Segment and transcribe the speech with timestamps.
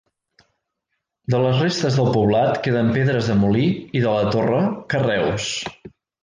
[1.33, 3.63] De les restes del poblat queden pedres de molí,
[4.01, 4.63] i de la torre,
[4.95, 5.47] carreus.